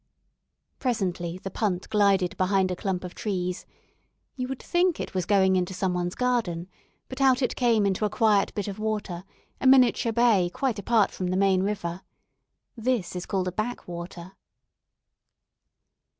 Presently 0.79 1.37
the 1.37 1.51
punt 1.51 1.87
glided 1.91 2.35
behind 2.35 2.71
a 2.71 2.75
clump 2.75 3.03
of 3.03 3.13
trees. 3.13 3.67
You 4.35 4.47
would 4.47 4.59
think 4.63 4.99
it 4.99 5.13
was 5.13 5.27
going 5.27 5.55
into 5.55 5.75
some 5.75 5.93
one's 5.93 6.15
garden, 6.15 6.67
but 7.07 7.21
out 7.21 7.43
it 7.43 7.55
came 7.55 7.85
into 7.85 8.03
a 8.05 8.09
quiet 8.09 8.51
bit 8.55 8.67
of 8.67 8.79
water, 8.79 9.23
a 9.59 9.67
miniature 9.67 10.11
bay 10.11 10.49
quite 10.51 10.79
apart 10.79 11.11
from 11.11 11.27
the 11.27 11.37
main 11.37 11.61
river. 11.61 12.01
This 12.75 13.15
is 13.15 13.27
called 13.27 13.47
a 13.47 13.51
"backwater." 13.51 14.31